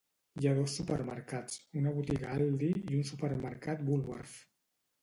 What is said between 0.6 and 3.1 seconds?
supermercats: una botiga Aldi i un